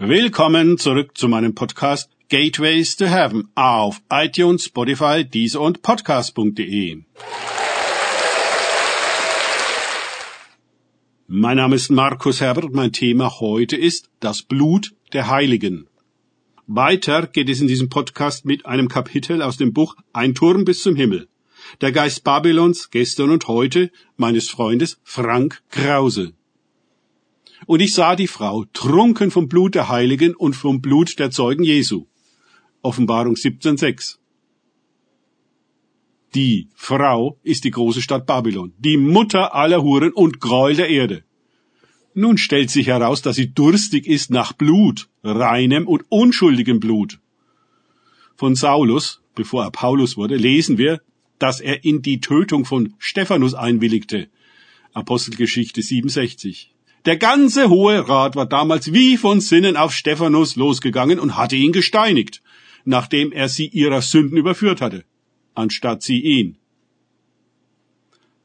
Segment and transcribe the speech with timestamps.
[0.00, 7.02] Willkommen zurück zu meinem Podcast Gateways to Heaven auf iTunes, Spotify, Deezer und Podcast.de.
[11.26, 12.72] Mein Name ist Markus Herbert.
[12.72, 15.88] Mein Thema heute ist das Blut der Heiligen.
[16.68, 20.80] Weiter geht es in diesem Podcast mit einem Kapitel aus dem Buch Ein Turm bis
[20.80, 21.26] zum Himmel.
[21.80, 26.34] Der Geist Babylons gestern und heute meines Freundes Frank Krause.
[27.68, 31.64] Und ich sah die Frau trunken vom Blut der Heiligen und vom Blut der Zeugen
[31.64, 32.06] Jesu.
[32.80, 34.16] Offenbarung 17,6.
[36.34, 41.24] Die Frau ist die große Stadt Babylon, die Mutter aller Huren und Gräuel der Erde.
[42.14, 47.20] Nun stellt sich heraus, dass sie durstig ist nach Blut, reinem und unschuldigem Blut.
[48.34, 51.02] Von Saulus, bevor er Paulus wurde, lesen wir,
[51.38, 54.30] dass er in die Tötung von Stephanus einwilligte.
[54.94, 56.74] Apostelgeschichte 67.
[57.04, 61.72] Der ganze Hohe Rat war damals wie von Sinnen auf Stephanus losgegangen und hatte ihn
[61.72, 62.42] gesteinigt,
[62.84, 65.04] nachdem er sie ihrer Sünden überführt hatte,
[65.54, 66.56] anstatt sie ihn.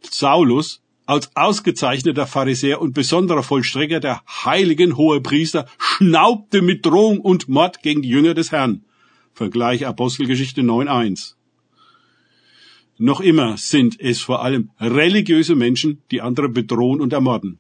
[0.02, 7.82] Saulus, als ausgezeichneter Pharisäer und besonderer Vollstrecker der heiligen Hohepriester, schnaubte mit Drohung und Mord
[7.82, 8.86] gegen die Jünger des Herrn.
[9.34, 11.34] Vergleich Apostelgeschichte 9.1.
[12.98, 17.60] Noch immer sind es vor allem religiöse Menschen, die andere bedrohen und ermorden.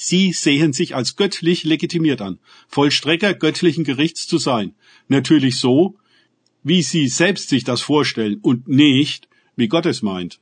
[0.00, 4.76] Sie sehen sich als göttlich legitimiert an, Vollstrecker göttlichen Gerichts zu sein.
[5.08, 5.96] Natürlich so,
[6.62, 10.38] wie sie selbst sich das vorstellen und nicht, wie Gott es meint.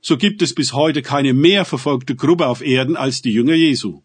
[0.00, 4.02] So gibt es bis heute keine mehr verfolgte Gruppe auf Erden als die Jünger Jesu.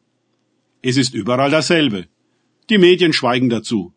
[0.81, 2.07] Es ist überall dasselbe.
[2.71, 3.93] Die Medien schweigen dazu.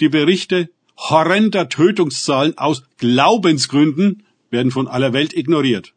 [0.00, 5.94] Die Berichte horrender Tötungszahlen aus Glaubensgründen werden von aller Welt ignoriert.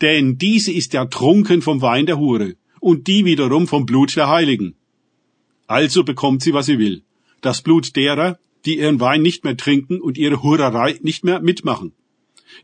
[0.00, 2.54] Denn diese ist ja trunken vom Wein der Hure
[2.86, 4.76] und die wiederum vom Blut der Heiligen.
[5.66, 7.02] Also bekommt sie, was sie will.
[7.40, 11.90] Das Blut derer, die ihren Wein nicht mehr trinken und ihre Hurerei nicht mehr mitmachen.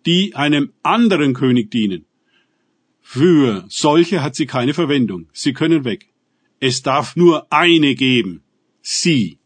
[0.07, 2.05] Die einem anderen König dienen.
[3.01, 5.27] Für solche hat sie keine Verwendung.
[5.33, 6.09] Sie können weg.
[6.61, 8.45] Es darf nur eine geben.
[8.81, 9.39] Sie.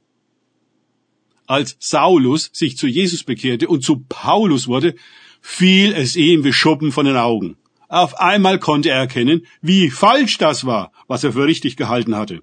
[1.46, 4.94] Als Saulus sich zu Jesus bekehrte und zu Paulus wurde,
[5.40, 7.56] fiel es ihm wie Schuppen von den Augen.
[7.88, 12.42] Auf einmal konnte er erkennen, wie falsch das war, was er für richtig gehalten hatte.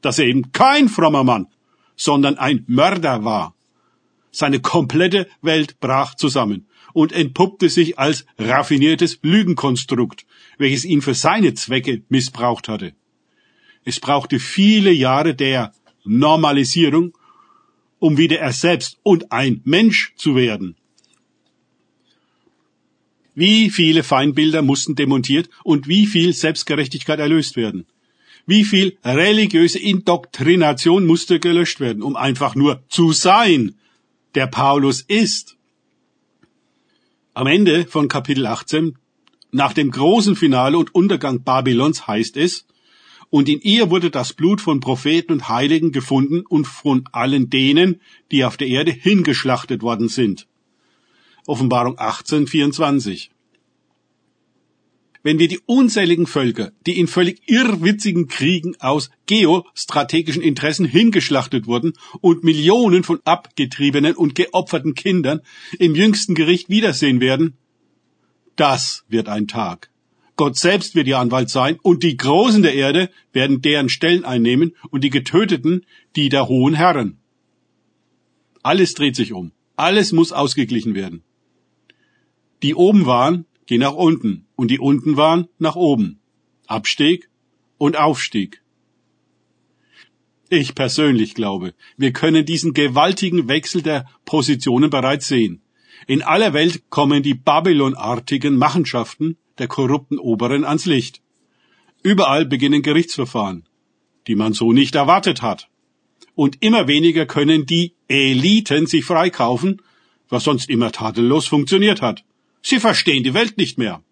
[0.00, 1.46] Dass er eben kein frommer Mann,
[1.96, 3.54] sondern ein Mörder war.
[4.30, 10.26] Seine komplette Welt brach zusammen und entpuppte sich als raffiniertes Lügenkonstrukt,
[10.58, 12.94] welches ihn für seine Zwecke missbraucht hatte.
[13.84, 15.72] Es brauchte viele Jahre der
[16.04, 17.16] Normalisierung,
[17.98, 20.76] um wieder er selbst und ein Mensch zu werden.
[23.34, 27.86] Wie viele Feindbilder mussten demontiert und wie viel Selbstgerechtigkeit erlöst werden?
[28.46, 33.74] Wie viel religiöse Indoktrination musste gelöscht werden, um einfach nur zu sein,
[34.34, 35.56] der Paulus ist?
[37.32, 38.96] Am Ende von Kapitel 18,
[39.50, 42.66] nach dem großen Finale und Untergang Babylons heißt es,
[43.30, 48.00] und in ihr wurde das Blut von Propheten und Heiligen gefunden und von allen denen,
[48.30, 50.46] die auf der Erde hingeschlachtet worden sind.
[51.46, 53.30] Offenbarung 18, 24.
[55.22, 61.94] Wenn wir die unzähligen Völker, die in völlig irrwitzigen Kriegen aus geostrategischen Interessen hingeschlachtet wurden
[62.20, 65.40] und Millionen von abgetriebenen und geopferten Kindern
[65.78, 67.56] im jüngsten Gericht wiedersehen werden,
[68.56, 69.90] das wird ein Tag.
[70.36, 74.74] Gott selbst wird ihr Anwalt sein und die Großen der Erde werden deren Stellen einnehmen
[74.90, 77.18] und die Getöteten die der hohen Herren.
[78.62, 79.52] Alles dreht sich um.
[79.76, 81.22] Alles muss ausgeglichen werden.
[82.64, 86.18] Die oben waren, gehen nach unten und die unten waren, nach oben.
[86.66, 87.28] Abstieg
[87.76, 88.62] und Aufstieg.
[90.48, 95.60] Ich persönlich glaube, wir können diesen gewaltigen Wechsel der Positionen bereits sehen.
[96.06, 101.20] In aller Welt kommen die Babylonartigen Machenschaften der korrupten Oberen ans Licht.
[102.02, 103.68] Überall beginnen Gerichtsverfahren,
[104.26, 105.68] die man so nicht erwartet hat.
[106.34, 109.82] Und immer weniger können die Eliten sich freikaufen,
[110.30, 112.24] was sonst immer tadellos funktioniert hat.
[112.66, 114.02] Sie verstehen die Welt nicht mehr.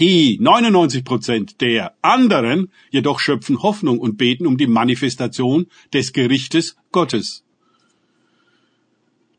[0.00, 6.76] Die 99 Prozent der anderen jedoch schöpfen Hoffnung und beten um die Manifestation des Gerichtes
[6.90, 7.44] Gottes.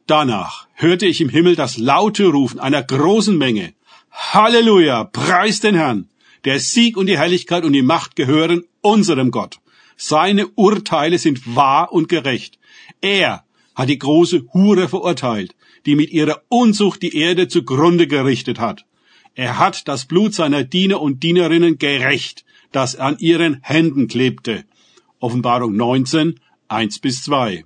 [0.07, 3.73] Danach hörte ich im Himmel das laute Rufen einer großen Menge.
[4.09, 6.09] Halleluja, preis den Herrn.
[6.45, 9.59] Der Sieg und die Herrlichkeit und die Macht gehören unserem Gott.
[9.97, 12.57] Seine Urteile sind wahr und gerecht.
[13.01, 13.43] Er
[13.75, 18.85] hat die große Hure verurteilt die mit ihrer Unzucht die Erde zugrunde gerichtet hat.
[19.35, 24.65] Er hat das Blut seiner Diener und Dienerinnen gerecht, das an ihren Händen klebte.
[25.19, 27.63] Offenbarung 19, 1 bis 2.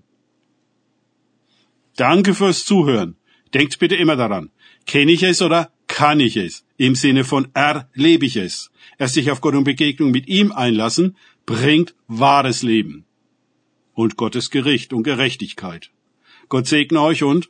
[1.95, 3.15] Danke fürs Zuhören.
[3.53, 4.49] Denkt bitte immer daran.
[4.85, 6.65] Kenne ich es oder kann ich es?
[6.77, 8.71] Im Sinne von erlebe ich es.
[8.97, 13.05] Erst sich auf Gott und Begegnung mit ihm einlassen, bringt wahres Leben.
[13.93, 15.91] Und Gottes Gericht und Gerechtigkeit.
[16.49, 17.49] Gott segne euch und